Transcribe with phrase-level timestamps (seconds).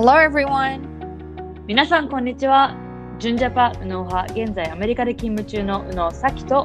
[0.00, 0.78] Hello everyone!
[1.66, 2.76] 皆さんこんにちは。
[3.18, 6.62] 純ジャパ右脳派、現在アメリカで勤務中の右脳咲と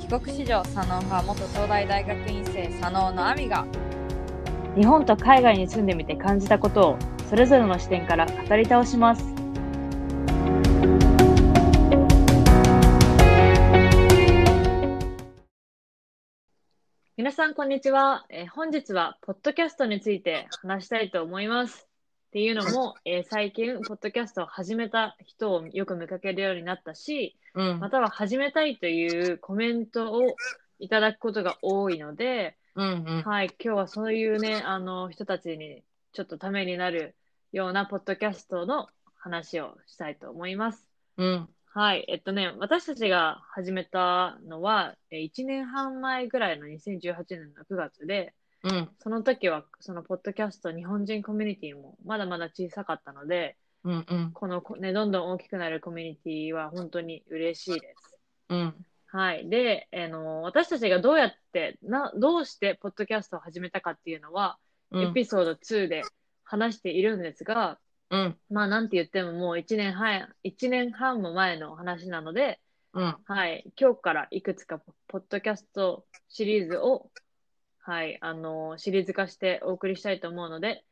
[0.00, 3.64] 帰国子女佐野派元東大大学院生佐野の亜美が
[4.74, 6.98] 日本と海外に住んでみて感じたことを
[7.30, 9.24] それぞれの視点から語り倒します。
[17.16, 18.26] 皆さんこんにちは。
[18.28, 21.93] えー本日はポッドキャストについて話したいと思います。
[22.34, 27.78] っていうのも、えー最近ポッドキャストを始めた人をよく見かけるようになったし、うん。
[27.78, 30.34] または始めたいというコメントを
[30.80, 33.22] いただくことが多いので、うんうん。
[33.22, 37.14] はい、今日はそういうね、あの人たちにちょっとためになる
[37.52, 40.88] ようなポッドキャストの話をしたいと思います。
[41.18, 41.48] うん。
[41.72, 58.16] はい、えっとね、私たちが始めたのは、え1年半前ぐらいの2018年の9月で、うんその時はそのポッドキャスト日本人コミュニティもまだまだ小さかったので、うんうんこのね、どんどん大きくなるコミュニティは本当に嬉しいです。
[58.48, 58.74] うん
[59.06, 59.48] はい。
[59.48, 64.58] で、あの、私たちがどうやって、な、どうしてポッドキャストを始めたかっていうのは、
[64.92, 66.02] エピソード2で
[66.42, 67.78] 話しているんですが、
[68.10, 72.60] うんまあ、なんて言ってももう1年半、一年半も前の話なので、
[72.92, 73.72] うんはい。
[73.78, 77.08] 今日からいくつかポッドキャストシリーズを、
[77.86, 80.86] はい、あの、シリーズ化してお送りしたいと思うので、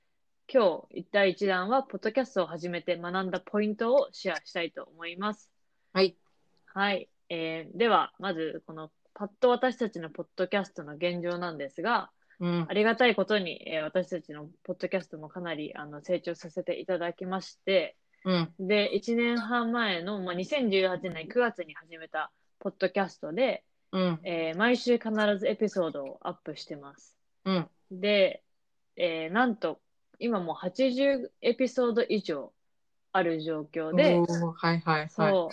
[0.47, 5.51] 今日、第1弾は、ポッドキャストを始めて学んだポイントをシェアしたいと思います。
[5.95, 6.19] はい
[6.67, 7.09] はい。
[7.31, 17.97] えーでは、まず、この、パッと私たちのポッドキャストの現状なんですが、うんありがたいことに、えー私たちのポッドキャストもかなりあの成長させていただきまして、
[18.27, 24.21] うんで、1年半前の、まあ、2018年9月に始めたポッドキャストで、うん。
[24.25, 27.17] えー毎週必ずエピソードをアップしてます。
[27.45, 27.69] うん。
[27.91, 28.43] で、
[28.97, 29.81] えーなんと、
[30.19, 32.53] 今もう80エピソード以上
[33.13, 35.09] ある状況で、おーはいはいはい。
[35.11, 35.51] そ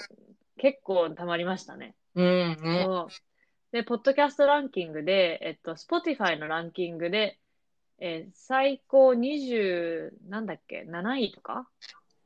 [0.57, 1.95] う、結構溜まりましたね。
[2.15, 2.23] うん
[2.63, 2.85] ね。
[2.85, 3.09] そう。
[3.71, 7.39] で、ポッドキャストランキングで、えっと、Spotify のランキングで、
[7.99, 11.67] えー最高20、なんだっけ、7位とか？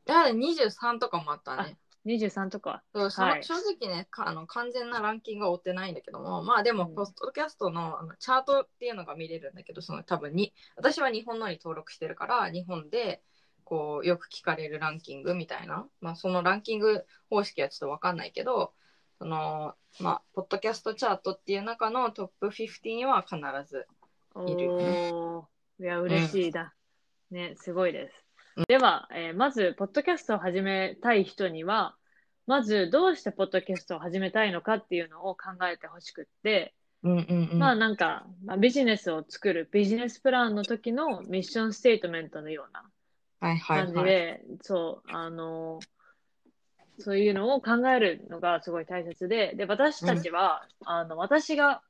[0.07, 2.83] いや23とかもあったね ?23 とか。
[2.93, 13.21] そうはい正直ねかあの完全なランキングは追ってないんだけどもまあでもうんポッドキャストのあのチャートっていうのが見れるんだけどその多分に私は日本のに登録してるから日本で
[13.63, 18.73] こうよく聞かれるランキングみたいな、まあ、そのランキング方式はちょっと分かんないけど
[19.19, 23.37] そのまあポッドキャストチャートっていう中のトップ50には必
[23.67, 23.87] ず
[24.47, 24.69] いる
[25.79, 26.73] いや、嬉しいだ。
[27.31, 28.22] ね、すごいです。
[28.57, 28.63] うん。
[28.67, 31.95] では、えーまず、ポッドキャストを始めたい人には、
[32.45, 37.59] まず、どうしてポッドキャストを始めたいのかっていうのを考えてほしくって、うんうんうん。
[37.59, 42.83] まあなんか、まあ、ビジネスを作るビジネスプランの時のミッションステートメントのような
[43.39, 45.79] はいはい感じはいで、そう、あの、
[46.99, 51.81] そういうのを考えるのがすごい大切で、で、私たちは、あの、私が、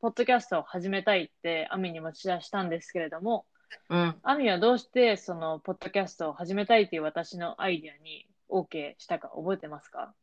[0.00, 3.46] ポッドキャストを始めたいって、アミに持ち出したんですけれども、
[3.90, 10.14] うんアミはどうして、その、ポッドキャストを始めたいっていう私のアイディアに OK したか覚えてますか？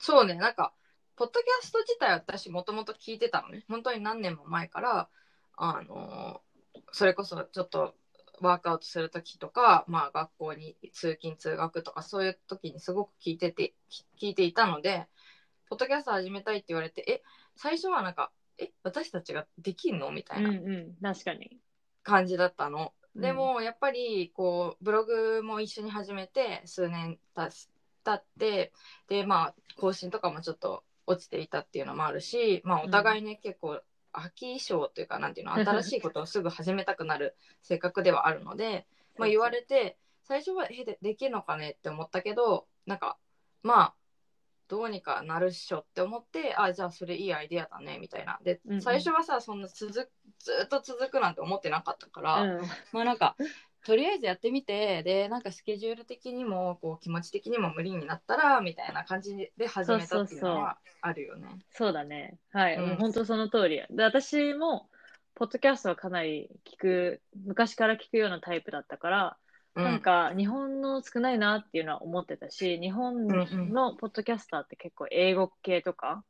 [0.00, 0.72] そうね、なんか、
[1.16, 3.64] ポッドキャスト自体は私もともと聞いてたのね。
[3.68, 5.08] 本当に何年も前から、
[5.56, 6.48] あのー
[6.92, 7.94] それこそちょっと
[8.40, 13.72] ワークアウトするときとか、まあ学校に通勤通学とかそういう時にすごく聞いてて、
[14.20, 15.06] 聞いていたので、
[15.68, 17.22] ポッドキャスト始めたいって言われて、え、
[17.56, 20.10] 最初はなんか、え、私たちができんの？
[20.12, 21.58] みたうんいなうん、確かに。
[22.08, 22.92] 感じだったの。
[23.14, 23.22] うん。
[23.22, 27.50] でもやっぱりこうブログも一緒に始めて数年た
[28.04, 28.72] 経って
[29.08, 33.80] でまあ更新とかもちょっと落ちていたっていうのもあるし、まあ、お互いね、結構
[34.12, 38.86] 飽き性というかなんていうの 新しいことをすぐ始めたくなる性格ではあるので
[39.16, 43.18] まあ言われて最初はえでできるのかねって思ったけどなんか
[43.62, 43.94] まあ
[44.68, 48.38] どうにかなるっしょって思ってあじゃあそれいいアイデアだねみたいな。
[48.42, 52.62] で、最初はさそんな続くずっと続くなんて思ってなかったから、うん、
[52.92, 53.36] まあなんか
[53.84, 61.48] とりあえずやってみてでなんかスケジュール的にもこう気持ち的にも無理になったらみたいな感じで始めたっていうのはあるよね。
[61.70, 62.38] そうだね。
[62.52, 62.76] はい。
[62.76, 63.82] うんもう本当その通り。
[63.90, 64.88] で、私も、
[65.34, 69.36] ポッドキャストはかなり聞く、昔から聞くようなタイプだったから、
[69.74, 76.22] うんなんか日本の少ないなっていうのは思ってたし、日本のポッドキャスターって結構英語系とかが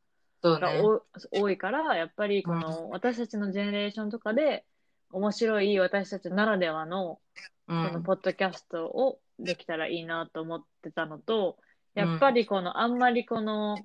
[0.42, 0.82] そうね。
[0.82, 1.02] 多
[1.40, 4.64] 多いから、やっぱりこの私たちのジェネレーションとかで
[5.10, 7.18] 面白い私たちならではの
[7.66, 11.58] うこのんポッドキャストをできたらいいなと思ってたのと、
[11.94, 13.78] やっぱりこのあんまりこの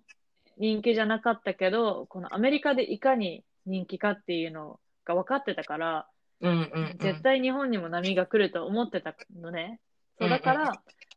[0.58, 6.08] 人気じゃなかったけど、このアメリカでいかに人気かっていうのが分かってたから。
[7.00, 9.80] 絶対日本にも波が来ると思ってたのね。
[10.20, 10.74] そうだから、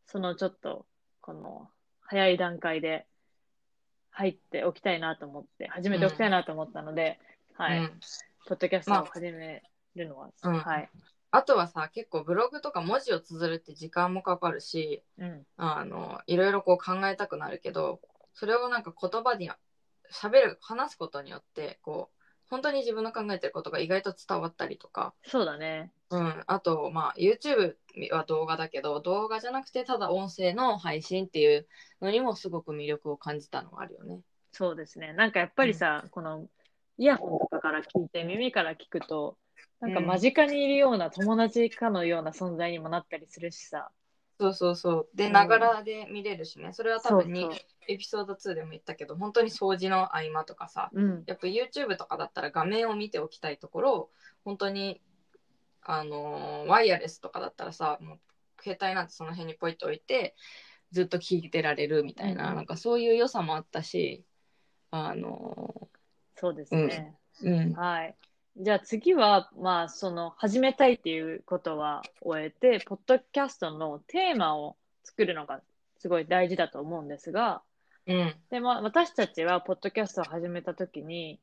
[0.07, 0.87] そのちょっと、
[1.21, 1.69] この、
[2.01, 3.07] 早い段階で
[4.17, 7.19] 入っておきたいなと思って、始めておきたいなと思ったので、
[7.55, 8.01] はい、うん
[8.47, 9.63] ポッドキャストを始め
[9.95, 10.89] るのは、うんはい。
[11.33, 15.43] あとはさ、結構ブログとか文字を綴るって時間もかかるし、うん。
[15.59, 18.01] あの、いろいろこう考えたくなるけど、
[18.33, 19.51] それをなんか言葉に
[20.11, 22.16] 喋る、話すことによって、こう、
[22.49, 25.93] 本当に自分の考えてることが意外と伝わったりとか、そうだね。
[26.11, 27.75] うん、あと、まあ、YouTube
[28.13, 31.67] は動画だけど、動画じゃなくて、ただ音声の配信っていう
[32.01, 34.21] のにもすごく魅力を感じたのはあるよね。
[34.53, 35.13] そうですね。
[35.15, 36.47] なんかやっぱりさ、この、
[36.99, 39.37] イヤホンとかから聞いて、耳から聞くと、
[39.81, 43.91] なんか間近にいるような友達かのような存在にもなったりするしさ。
[44.39, 45.09] そうそうそう。
[45.15, 46.73] で、うんながらで見れるしね。
[46.73, 51.25] それは多分にそうそうエピソード2でも言ったけど、本当に掃除の合間とかさ、うん。
[51.27, 54.11] やっぱ YouTube とかだったら画面を見ておきたいところ、
[54.45, 55.01] 本当に、
[55.83, 58.19] あのーワイヤレスとかだったらさ、もう
[58.63, 60.35] 携帯なんてその辺にポイッと置いて、
[60.93, 64.25] ずっと聞いてられるみたいな、うんなんかそういう良さもあったし、
[64.91, 65.89] あの
[66.37, 67.17] そうですね。
[67.43, 67.73] ーうん。
[67.73, 68.15] はい。
[68.59, 75.61] じゃあ次は、まあ、その、始めたいっていうことは終えて、ポッドキャストのテーマを作るのが
[75.99, 77.63] すごい大事だと思うんですが、
[78.07, 78.35] うん。
[78.51, 81.39] でも私たちは、ポッドキャストを始めたときに、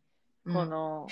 [0.45, 0.53] うん。
[0.55, 1.07] この、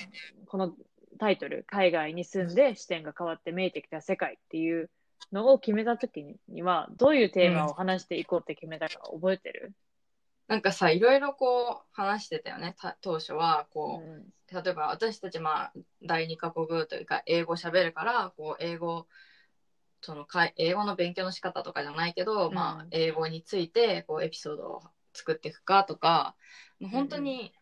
[0.47, 0.73] この
[1.19, 4.89] タイトル、海外に住んで視点が変わって見えてきた世界っていう
[5.31, 9.73] のを決めたときには、どういうテーマを話していこうって決めたか覚えてる、
[10.51, 13.65] なんかさ、いろいろこう話してたよね、た当初は。
[13.69, 14.07] こう、
[14.51, 14.61] うん。
[14.63, 15.71] 例えば私たちまあ
[16.01, 19.07] 第二カ国語というか英語喋るからこう英語
[20.01, 22.55] そのかい英語の勉強の仕方とかじゃないけど、うん。
[22.55, 24.81] まあ英語についてこうエピソードを
[25.13, 26.35] 作っていくかとか
[26.91, 27.53] 本当に、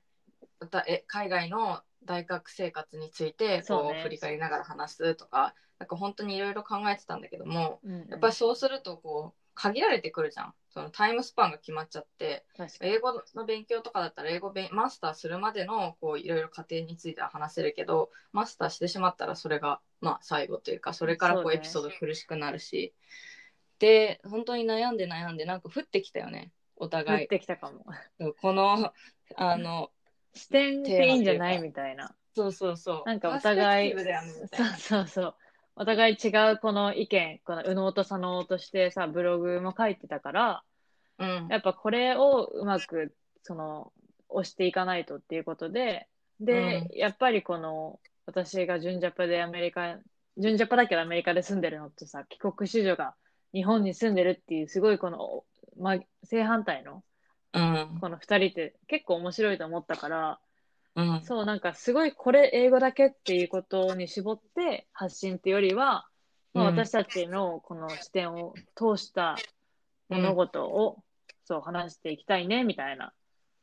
[0.71, 3.89] だえ海外の大学生活についてそうね。
[3.89, 8.07] こう振り返りながら話すとかなんか本当にいろいろ考えてたんだけどもうん。
[8.09, 12.45] やっぱりそうするとこう限られてくるじゃんそのタイムスパンが決まっちゃって。
[12.81, 22.94] 英語の勉強とかだったら英語べマスターするまでのこういろいろ過程については話せるけどマスターしてしまったらそれがまあ最後というかそれからこそうエピソード苦しくなるし、
[23.79, 27.85] で本当に悩んで悩んでなんか降ってきたよねお降互いってきたかも。
[28.41, 28.94] この
[29.35, 29.91] あの
[30.33, 32.15] 視点っていいんじゃないみたいな。
[32.35, 35.35] そうそうそうなんかお互いそうなそうそう。
[35.80, 40.64] お互い違うこの意見、この右脳と左脳としてさ、ブログも書いてたから、
[41.20, 41.48] うん。
[41.50, 43.94] やっぱこれをうまく、その、
[44.28, 46.10] 押していかないとっていうことで、
[46.42, 49.98] で、やっぱりこの、私が純ジャパでアメリカ、
[50.38, 53.16] 純ジャパだけどアメリカで住んでるのとさ、帰国子女が
[53.54, 55.46] 日本に住んでるっていう、すごいこの、
[55.80, 57.04] ま、正反対の、
[57.54, 57.98] うん。
[58.02, 60.40] この二人って結構面白いと思ったから、
[60.95, 61.21] うん。
[61.24, 66.07] そう、なんかすごいこれ英語だけっていうことに絞って発信っていうよりは、
[66.53, 66.75] まあ、うん。
[66.75, 69.36] 私たちのこの視点を通した
[70.09, 70.97] 物事を、
[71.45, 73.12] そう話していきたいねみたいな、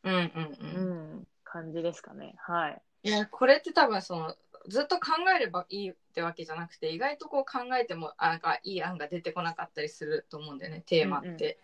[0.02, 0.28] うんうんう
[0.60, 2.34] うんん、感じですかね。
[2.38, 2.82] はい。
[3.04, 4.34] いやこれって多分その
[4.68, 11.54] ずっと考えればいいってわけじゃなくて意外とこう考えてもあなんかいい案が出てこなかったりすると思うんだよねテーマって、うんうん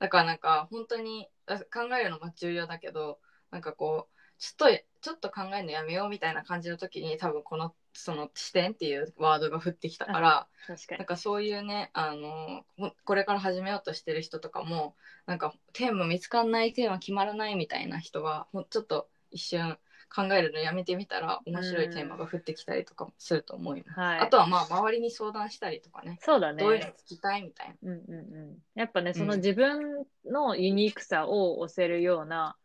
[0.00, 3.20] だからなんか本当にあ考えるのも重要だけど
[3.52, 4.13] なんかこう
[4.44, 10.98] ちょっとちょっと考えるのやめようみたいな感じの時に多分このその視点っていうワードが降ってきたから確かに。
[10.98, 14.94] なんかそういうねあのほこれから始めようとしてる人とかも
[15.26, 19.78] なんかテーマ見つかんないテーマ決まらないみたいな人はほんちょっと一瞬
[20.14, 24.20] 考えるのやめてみたら面白いテーマが降ってきたりとかもすると思うよ、はい。
[24.20, 26.62] あとはまあ周りに相談したりとかねそうだね。
[26.62, 27.74] どういうの聞きたいみたいな。
[27.82, 28.20] うんうんう
[28.52, 28.58] ん。
[28.74, 32.56] やっぱね、そのうん自分のユニークさを押せるような、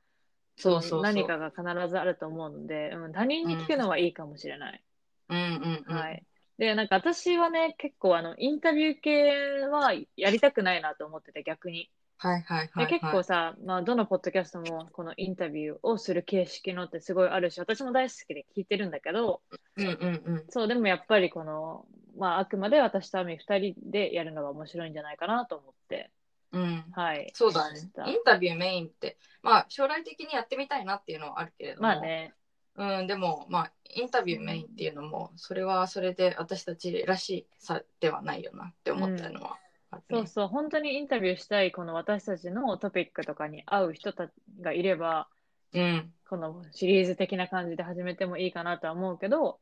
[0.60, 4.84] そうそうそう何かが必ずあると思うので、うん、他人に聞くのはいいかもしれない。
[5.30, 5.96] うんうんうん。
[5.96, 6.24] はい。
[6.58, 11.90] で、なんか私はね、結構あの、インタビュー系はやりたくないなと思ってて、逆に。
[12.18, 12.88] はいはいはい、ではい。
[13.00, 19.42] 結構さ、まあ、どのポッドキャストもこのインタビューをする形式のってすごいあるし、私も大好きで聞いてるんだけど、
[19.78, 19.94] うんうん
[20.26, 20.46] うん。
[20.50, 21.86] そう、でもやっぱりこの、
[22.18, 26.12] まあ、あくまで私とアミ二人でやるのが面白いんじゃないかなと思って、
[26.52, 27.30] うん、はい。
[27.34, 27.80] そうだね。
[28.08, 32.34] インタビューメインって、まあ将来的にやってみたいなっていうのはあるけれども、まあね、
[32.80, 39.58] うん、でも、まあ、インタビューメインっていうのも、それはそれで私たちらしさではないよなって思ったのは
[39.92, 45.28] あるね、そうそう、本当にインタビューしたい、この私たちのトピックとかに合う人たちがいれば、
[45.74, 46.14] うん。
[46.30, 49.60] このシリーズ的な感じで始めてもいいかなとは思うけど、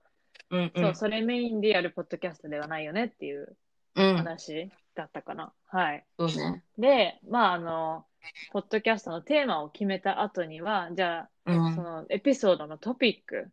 [0.51, 0.84] うん、うん。
[0.84, 3.39] そう、それメインでやるポッドキャストではないよねっていう。
[3.39, 3.58] うん。
[3.98, 5.54] 話だったかな。
[5.68, 6.06] はい。
[6.18, 6.63] そうね。
[6.77, 8.06] で、まあ、あの、
[8.51, 11.75] ポッドキャストのテーマを決めた後には、じゃあ、うん。
[11.75, 13.51] そのエピソードのトピック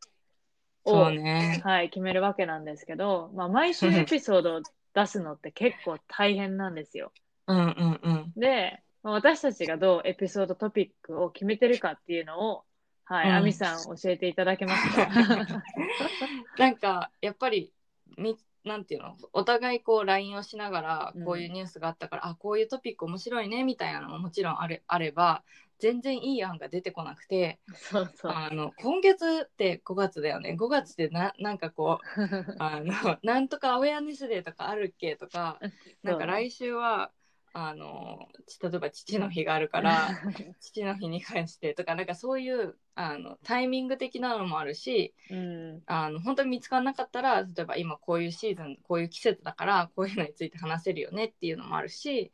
[0.85, 1.61] を、ね。
[1.65, 4.63] はい、決めるわけなんですけど、まあ、毎週エピソードを
[4.95, 7.13] 出すのって結構大変なんですよ。
[7.47, 8.33] うんうんうん。
[8.37, 12.65] で、まあ私たちがどうエピソードトピックを決めてるかっていうのを、
[13.05, 15.11] はい、うんアミさん教えていただけますか？
[16.59, 17.71] なんかやっぱり
[18.17, 19.17] みなんていうの？
[19.33, 21.25] お互いこう LINE をしながらうん。
[21.25, 25.43] こういうニュースがあったから、あこういうトピック面白いねみたいなのももちろんあれあれば
[25.79, 28.33] 全然いい案が出てこなくてそうそう。
[28.33, 30.57] あの今月って5月だよね。
[30.59, 32.17] 5月ってななんかこう
[32.59, 35.59] あのなんとかアウェアネスデーとかあるっけとか
[36.03, 37.11] なんか来週は
[37.57, 40.09] あのち例えば父の日があるから
[40.61, 52.33] 父の日に関してとかなんかそういうあのタイミング的なのもあるしうん、あの本当に見つからなかったら例えば今こういうシーズンこういう季節だからこういうのについて話せるよねっていうのもあるし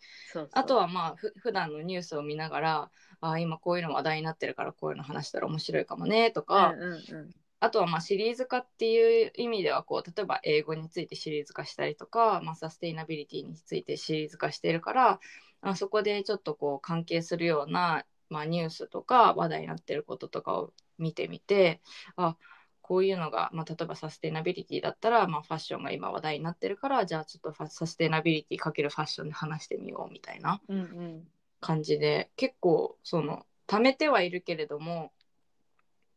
[0.52, 15.20] あとはまあふ普段のニュースを見ながらあ今こういうの話題になってるからこういうの話したら面白いかもねとか、うんうんうんあとはまあシリーズ化っていう意味ではこう例えば英語についてシリーズ化したりとか、まあ、サステイナビリティについてシリーズ化してるから
[15.60, 21.80] あそこでちょっとこう関係するような、まあ、ニュースとか話題になってることとかを見てみて
[22.16, 22.36] あ
[22.80, 31.28] こういうのが、まあ、例えばサステイナビリティだったら、まあ、ファッションが今話題になってるからじゃあちょっとファサステイナビリティかけるファッションで話してみようみたいなうんうん
[31.60, 35.12] 感じで結構その貯めてはいるけれども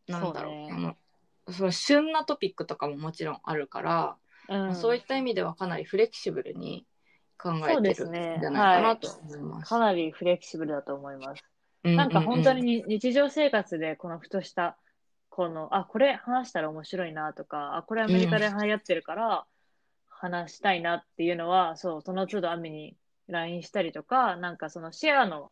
[0.08, 0.96] なんだろうね
[1.52, 4.18] その旬なトピックとかももちろんあるから、
[4.50, 4.76] うん。
[4.76, 6.86] そういった意味ではかなりフレキシブルに
[7.38, 9.70] 考えてるんじゃないかなと思います。
[9.70, 11.44] かなりフレキシブルだと思います。
[11.84, 14.78] うなんか本当うに日常生活でこのふとした、
[15.30, 19.46] この、あ、これ話したら面白いなとか、あ、これアメリカで流行ってるから
[20.08, 22.96] 話したいなっていうのは、そう、その都度アミに
[23.28, 25.52] LINE したりとか、なんかそのシェアの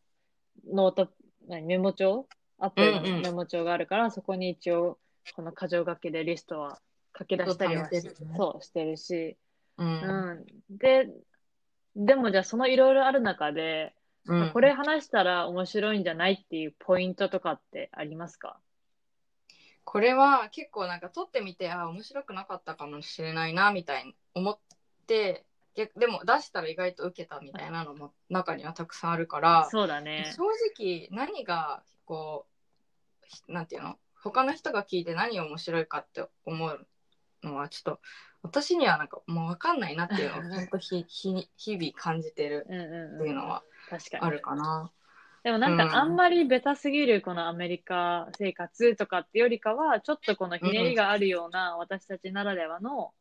[0.71, 1.10] ノート、
[1.48, 2.27] 何メモ帳？
[2.60, 3.21] アプリのうんうん。
[3.24, 5.00] メモ帳があるから、そこに一応
[5.36, 6.80] この箇条書きでリストは
[7.18, 8.12] 書き出したりはしね。
[8.38, 9.38] そうしてるし、
[9.78, 9.88] うん。
[9.88, 10.78] うん。
[10.78, 11.10] で、
[11.96, 13.94] でもじゃあそのいろいろある中で、
[14.25, 14.50] うん。
[14.51, 18.60] これ話したら面白いんじゃないっていうポイントとかってありますか？
[19.84, 24.60] これは結構なんか撮ってみてあ面白くなかったかもしれないなみたいに思っ
[25.08, 25.44] て
[25.75, 30.32] 逆でも出したら意外と受けたみたいなのも中にはたくさんあるからそうだね。
[30.38, 30.44] 正
[30.75, 32.46] 直何がこ
[33.24, 33.98] うひなんていうの？
[34.24, 36.88] 他の人が聞いて何面白いかって思う
[37.44, 38.00] のはちょっと
[38.44, 44.24] 私にはなんかもう分かんないなっていうのを本当ひひ日々感じてるっていうのは確かに。
[44.24, 44.92] あるかな。
[45.44, 53.12] でもなんかあんまりベタすぎるこのアメリカ生活とかってよりかは、ちょっとこのひねりがあるような私たちならではの、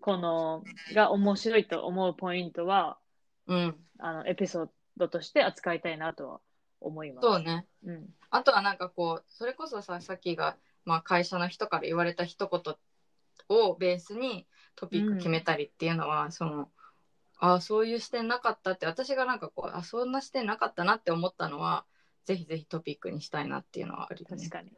[0.00, 0.62] この、
[0.94, 2.98] が面白いと思うポイントは、
[3.48, 6.40] うん、あの、エピソードとして扱いたいなとは
[6.80, 7.26] 思います。
[7.26, 7.66] そうね。
[7.84, 8.08] うん。
[8.30, 12.74] あとはなんかこうそれこそささっきが、まあ、会社の人から言われた一言
[13.48, 14.46] をベースに
[14.76, 16.68] トピック決めたりっていうのは、その
[17.38, 21.84] ああそういう視点なかったって私がなんかこうあそんな視点なかったなって思ったのは
[22.24, 24.50] ぜひぜひトピックにしたいなっていうのはあるよね確。
[24.50, 24.70] かに。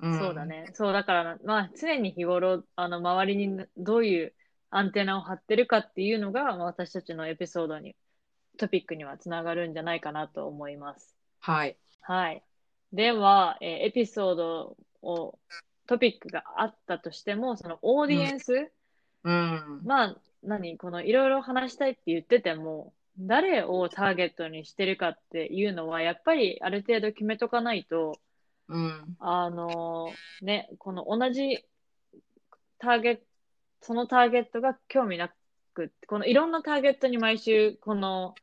[0.00, 0.44] うんそうだ。
[0.44, 0.70] ね。
[0.74, 4.34] そう、だから、まあ、常に日頃、あの、周りにどういう
[4.70, 7.96] アンテナを張ってるかっていうのが、まあ私たちのエピソードに、
[8.58, 11.15] トピックにはつながるんじゃないかなと思います。
[11.40, 11.76] はい。
[12.02, 12.42] はい。
[12.92, 15.38] では、えーエピソードを、
[15.86, 18.72] トピックがあったとしても、そのオーディエンス、
[19.24, 19.80] うん。
[19.84, 28.20] まあ、何、このいろいろ話したいって言ってても、誰をターゲットにしてるかっていうのは、やっぱりある程度決めとかないと、
[28.68, 29.16] うん。
[29.18, 30.12] あの
[30.42, 31.64] ね、この同じ
[32.78, 33.22] ターゲット、
[33.80, 35.32] そのターゲットが興味な
[35.74, 38.34] く、このいろんなターゲットに毎週、この、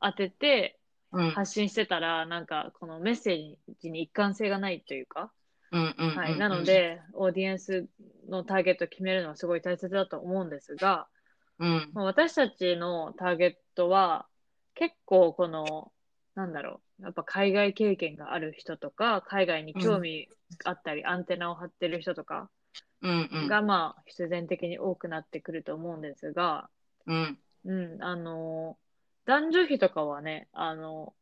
[0.00, 0.79] 当ててうん。
[1.10, 5.32] 発信してたら、なんか、このメッセージに一貫性がないというか、
[5.72, 5.82] うん。
[5.82, 6.16] うん。
[6.16, 6.38] はい。
[6.38, 7.88] なの、で、オーディエンス
[8.28, 11.08] のターゲットを決めるのはすごい大切だと思うんですが、
[11.58, 11.90] うん。
[11.92, 14.26] まあ私たちのターゲットは、
[14.74, 15.92] 結構この、
[16.34, 20.28] なんだろう、やっぱ海外経験がある人とか、海外に興味
[20.64, 22.50] あったり、アンテナを張ってる人とか
[23.02, 23.10] うん。
[23.10, 23.48] うん。
[23.48, 26.68] が、まあ、必然的に多くなってくると思うんですが、
[27.06, 27.38] うん。
[27.64, 28.78] うん、あの、
[29.30, 31.14] 男女比とかはね、あの、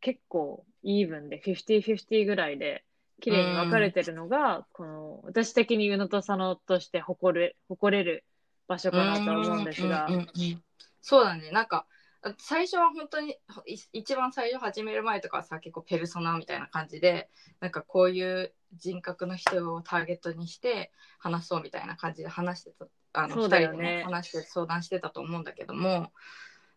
[0.00, 2.84] 結構イーブンで50-50ぐらいで、
[3.20, 8.24] 綺麗に分かれてるのが、この、私的に宇野と佐野として誇れ、誇れる
[8.68, 10.06] 場所かなとは思うんですが。
[10.06, 10.62] うん、うんうん
[11.00, 11.50] そうだね。
[11.52, 11.86] なんか
[12.38, 13.36] 最初は本当に
[13.66, 22.70] い一番最初始める前とかはさ結構ペルソナみたいな感じでなんかこういう人格の人をターゲットにして話そうみたいな感じで話して
[23.12, 23.42] たあのね。
[23.42, 26.12] 人でね話して相談してたと思うんだけども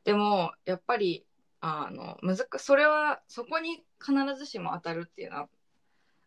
[0.04, 1.26] でもやっぱり
[1.60, 5.50] あの難それはそこに必ずしも当たるっていうのは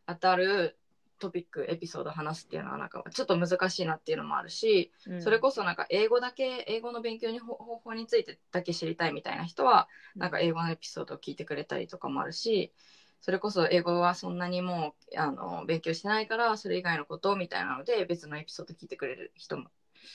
[0.07, 0.78] 当たる
[1.19, 5.23] トピックエピソード話すっていうのはなんかちょっと難しいなっていうのもあるし、うん。
[5.23, 12.73] それこそなんか英語だけ英語の勉強に方方法についてだけ知りたいみたいな人はなんか英語のエピソードを聞いてくれたりとかもあるし
[13.21, 19.71] それこそ英語はそんなにもうあの勉強してないからそれ以外のことみたいなので別のエピソード聞いてくれる人も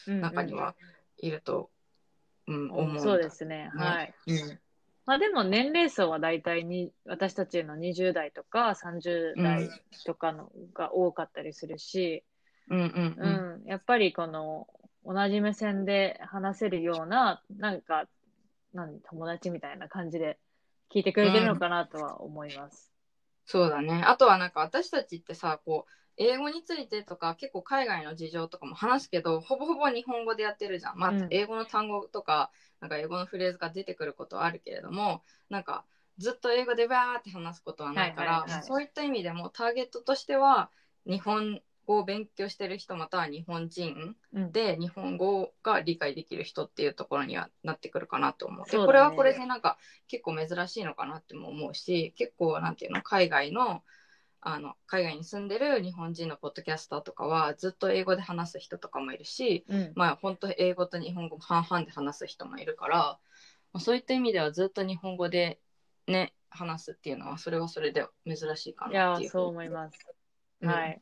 [0.06, 0.75] 中には
[1.18, 1.70] いると、
[2.50, 3.72] うん思うそうですね。
[3.75, 4.13] はい。
[4.27, 4.60] うん
[5.06, 9.68] まあでも年齢層は大体に私たちの20代とか30代
[10.06, 12.24] とかのが多かったりするし、
[12.70, 13.27] うんうんうう
[13.60, 14.68] んん、やっぱりこの
[15.06, 18.06] 同じ目線で話せるような、なんか、
[18.74, 20.38] 何、友達みたいな感じで
[20.94, 22.91] 聞いてくれてるのかなとは思います。
[23.46, 24.03] そうだね。
[24.06, 30.97] あとはなんか私たちってさ、こう、英語についてとか結構海外の事情とかも話すけど、ほぼほぼ日本語でやってるじゃん。
[30.97, 35.85] まあうん、英語の単語とか、なんか英語のフレーズが出てくることはあるけれども、なんか
[36.17, 40.69] ずっと英語でわーって話すことはないから、はいはいはいそういった意味でもターゲットとしては、
[41.05, 48.65] 日本語を勉強してる人または日本人うん、で日本語が理解できる人っていうところにはなってくるかなと思う。
[48.65, 53.81] でそうだねこれはこれでなんか結構珍しいのかなっても思うし結構なんていうの海外の
[54.41, 63.19] あの海外に住んでる日本人のポッドキャスターとかはずっと英語で話す人とかもいるしうん、まあ本当英語と日本語半々で話す人もいるから、ま
[63.74, 65.60] あ、そういった意味ではずっと日本語で
[66.08, 69.25] ね話すっていうのはそれはそれで珍しいかいなっていう。
[69.25, 69.98] やそう思います。
[70.62, 71.01] うんはい。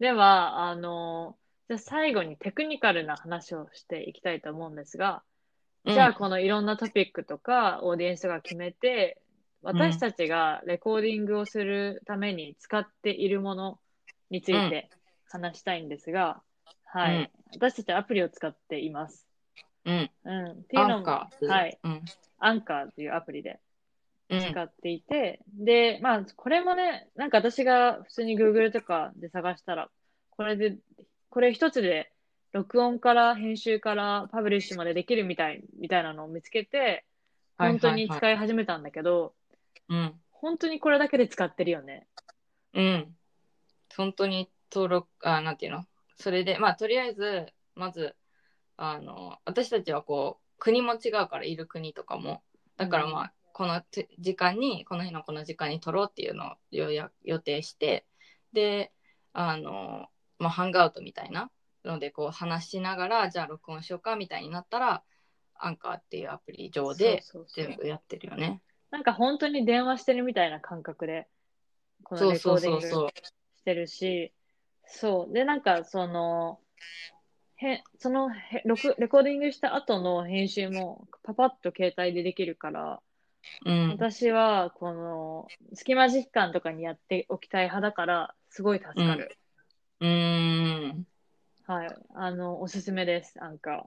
[0.00, 1.36] では、あの、
[1.68, 5.22] じゃあ最後にテクニカルな話をしていきたいと思うんですが、
[5.84, 9.22] うんじゃあこのいろんなトピックとかオーディエンスとか決めて、
[9.62, 13.78] 私たちがレコーディングをするために使っているもの
[14.30, 14.90] について
[15.28, 16.40] 話したいんですが、
[16.84, 17.30] はい、うん。
[17.54, 19.26] 私たちアプリを使っています。
[19.84, 20.50] うん、うん。
[20.52, 21.30] っていうのも、は
[21.66, 21.78] い。
[21.82, 22.02] うん。
[22.38, 23.60] アンカーというアプリで
[24.30, 29.90] うん使っていて、で、まあ、これもね、なんか私が普通に Google とかで探したら、
[30.30, 30.76] これで、
[31.28, 32.12] これ一つで、
[32.52, 37.04] 録音から編集からパブリッシュまでできるみたい、みたいなのを見つけて、
[37.58, 39.34] 本当に使い始めたんだけど、
[39.90, 42.06] うん本当にこれだけで使ってるよね。
[42.72, 43.14] うん。
[43.94, 45.84] 本当に登録、あ、なんていうの？
[46.16, 48.16] それで、まあ、とりあえず、まず、
[48.78, 52.42] あの、私たちはこう、国も違うから、いる国とかも。
[52.78, 56.56] だからまあ、このて時間に、この日のこの時間に撮ろうっていうのを
[57.22, 58.06] 予定して、
[58.54, 58.92] で、
[59.34, 60.06] あの、
[60.38, 61.50] まあ、ハンガウトみたいな
[61.84, 65.02] ので、こう、話しながら、じゃあ録音しようかみたいになったら、
[65.54, 68.62] アンカーっていうアプリ上でそうそうそう全部やってるよね。
[68.90, 71.28] なんか本当に電話してるみたいな感覚で、
[72.04, 73.10] このレコーディングそうそう。
[73.58, 74.32] してるし、
[74.86, 75.32] そう。
[75.32, 76.58] で、なんか、その、
[77.56, 83.00] へ、そのへ録レコーディングした後の編集もパパッと携帯でできるから、
[83.66, 83.88] うん。
[83.90, 89.36] 私は、この、隙間時間とかにやっておきたい派だから、すごい助かる。
[90.00, 91.06] うーん。
[91.66, 91.96] はい。
[92.14, 93.86] あの、おすすめです、アンカ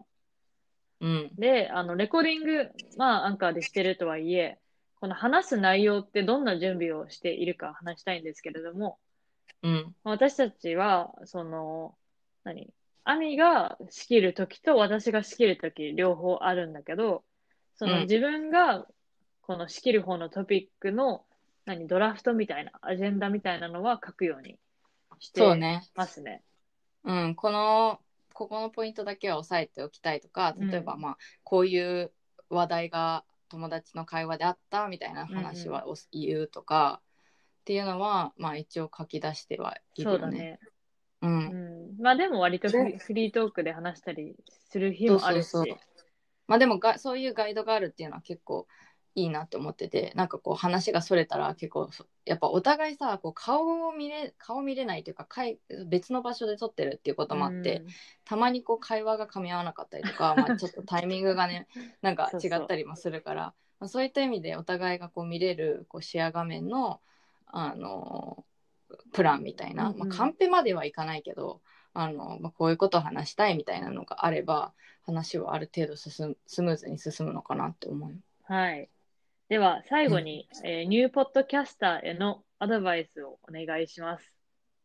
[1.01, 1.09] うん。
[1.35, 1.41] ー。
[1.41, 4.59] で、あの、レコーディング、まあ、アンカーでしてるとはいえ、
[5.03, 8.99] この話す内容ってどんな準備をしているか話したいんですけれども、
[9.61, 9.93] うん。
[10.05, 11.93] 私たちは、その、
[12.45, 12.69] 何？
[13.03, 17.25] アミが仕切るときと私が仕切るとき両方あるんだけど、
[17.75, 18.87] そのうん自分が
[19.41, 21.25] この仕切る方のトピックの
[21.65, 24.57] 何ドラフトみたいな、アジェンダみたいなのは書くように
[25.19, 25.83] してそうね。
[25.95, 26.43] ますね。
[27.03, 27.35] うん。
[27.35, 27.99] この、
[28.33, 32.13] ここのポイントだけは押さえておきたいとか、例えば、うんまあ、こういう
[32.49, 37.01] 話題が友達の会話であったみたいな話はお言うとか、
[37.61, 40.11] っていうのは、まあ、一応書き出してはいる。
[40.11, 40.59] そうだね。
[41.21, 41.27] う。
[41.27, 42.01] うんん。
[42.01, 45.49] まあでも割とフリフリートークで話したりする日もあるし。
[45.49, 46.03] そうそうそう
[46.47, 48.67] まあでもがそういうガイドがあるっていうのは結構
[49.15, 57.87] いいなって思っててなんかこう話がそれたら結構そやっぱお互いさこう顔を見れ顔見れないというかかい別の場所で撮ってるっていうこともあって、うん
[58.25, 61.67] たまにこう会話が噛み合わなかったりとか、 まあ、ちょっとタイミングがね
[62.01, 67.01] なんか違ったりもするからまあ、そういった意味でお互いがこう見れるこうシェア画面の、
[67.47, 68.45] あの
[69.11, 71.61] プランみたいな、うんうんまあ、カンペまではいかないけど
[71.93, 74.73] あの、まあ、こういうことを話したいみたいなのがあれば
[75.05, 78.11] 話はある程度進むスムーズに進むのかなって思う。
[78.45, 78.89] はい。
[79.53, 84.33] では、最後に、えーニューポッドキャスターへのアドバイスをお願いします。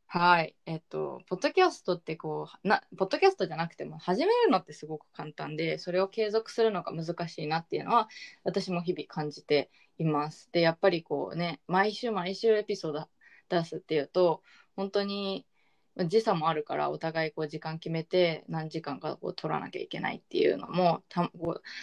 [0.08, 0.54] はい。
[0.66, 8.10] えっと、ポッドキャストってこう、な、ポッドキャストじゃなくても始めるのってすごく簡単で、それを継続するのが難しいなっていうのは、
[8.44, 10.50] 私も日々感じています。
[10.52, 13.08] で、やっぱりこうね、毎週毎週エピソード
[13.48, 14.42] 出すっていうと、
[14.76, 15.57] 本当に、まあ
[16.06, 21.30] 時差もあるからお互いこう時間決めて何時間かこう取らなきゃいけないっていうのもた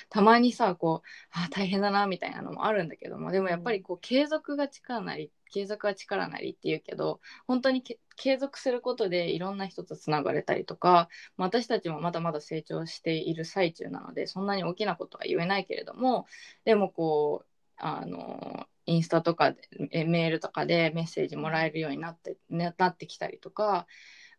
[0.10, 7.84] たまにさこうあ大変だなみたいなのもあるんだけどもでもやっぱりこう継続が力なり継続は力なりっていうけど本当に
[8.16, 16.26] 継続することでいろんな人とつながれたりとか私たちもまだまだ成長している最中なのでそんなに大きなことは言えないけれども
[16.66, 17.48] でもこう
[17.78, 23.88] あのインスタとかでえメールとかでメッセージもらえるようになって,、ね、なってきたりとか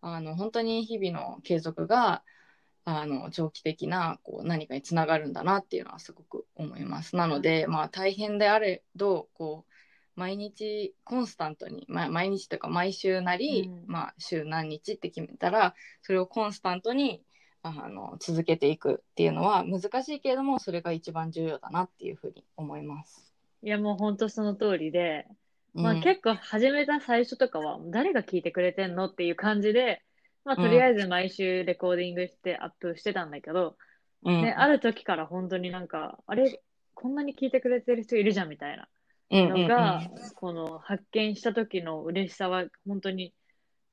[0.00, 2.22] あの本当に日々の継続が
[2.84, 7.16] あの長期的なこう何かにつながるんだなっていうのはすごく思います。
[7.16, 9.72] なので、まあ、大変であれどこう
[10.14, 17.22] 毎日コンスタントに、まあ、毎日というか毎週なり、うんまあ、週何日って決めたらそれをコンスタントに
[17.62, 23.25] あの続けていくっていうのは難しいけれどもそれが一番重要だなっていうふうに思います。
[23.66, 25.26] いや、もう本当その通りで、
[25.74, 30.04] まあうん結構始めた最初とかは誰が聞いてくれてんのっていう感じで、
[30.44, 33.76] まあとりあえず毎週レコーディングしてアップしてたんだけど、
[34.22, 34.42] うん。
[34.42, 36.62] ね、ある時から本当になんか、あれ、
[36.94, 38.88] こんなに聞いてくれてる人いるじゃんみたいな
[39.32, 40.00] うんうんのが、
[40.36, 43.34] この発見した時の嬉しさは本当に、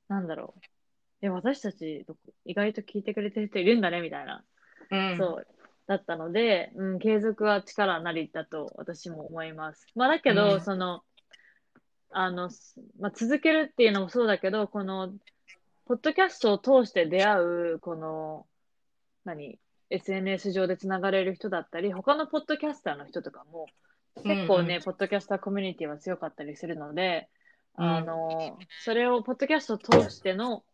[0.06, 1.26] なんだろう。
[1.26, 2.06] え、私たち
[2.44, 4.44] 意外と聞いてくれてる人いるんだねみたいな、
[4.90, 5.18] うん。
[5.18, 5.46] そう、
[5.86, 9.86] だったので、うん、継続は力なりだと私も思います。
[9.94, 10.60] まあだけど、うん。
[10.60, 11.02] その、
[12.10, 15.12] あの、すまあ、続けるっていうのもそうだけど、この、
[15.86, 18.46] ポッドキャストを通して出会う、この、
[19.24, 19.58] 何、
[19.90, 23.66] SNS 上でつながれる人だったり、他のポッドキャスターの人とかも、
[24.24, 24.82] 結構ね、うん。
[24.82, 27.28] ポッドキャスターコミュニティは強かったりするので、
[27.76, 27.84] うん。
[27.84, 30.64] あの、それを、ポッドキャストを通しての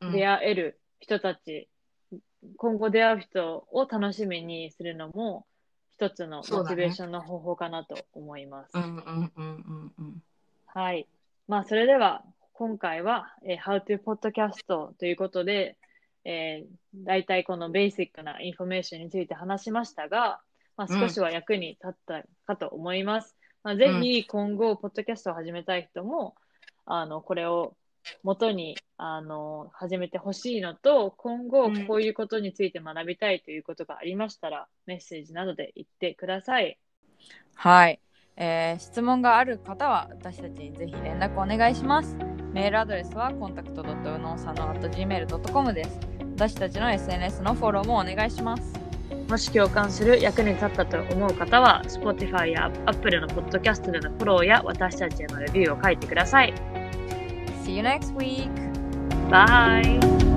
[0.00, 0.12] うん。
[0.12, 1.68] 出会える人たち、
[2.56, 5.46] 今後出会う人を楽しみにするのも、
[5.96, 8.70] 一つのモチベーションの方法かなと思います。
[8.74, 10.22] うんうんうんうんうん
[10.66, 11.06] はい。
[11.48, 12.22] まあ、それでは、
[12.52, 15.76] 今回は、えー How to Podcast ということで、
[16.24, 20.40] えー、大体このベーシックなインフォメーションについて話しましたが、
[20.76, 23.36] まあ、うん少しは役に立ったかと思います。
[23.62, 26.34] まあ、ぜひ今後、ポッドキャストを始めたい人も、
[26.84, 27.74] あの、これを
[28.22, 36.78] 元に、あの、始めてほしいのと、今後うんこういうことについて学びたいということがありましたら、メッセージなどで言ってください。
[37.54, 38.00] はい、
[38.36, 42.16] えー質問がある方は私たちにぜひ連絡お願いします。
[42.52, 46.00] メールアドレスはコンタクト .unosano.gmail.com です。
[46.36, 48.86] 私たちの SNS のフォローもお願いします。
[49.28, 56.75] もし共感する役に立ったと思う方は、Spotify や Apple のポッドキャストでのフォローや私たちへのレビューを書いてください。
[57.66, 58.48] See you next week!
[59.28, 60.35] バイ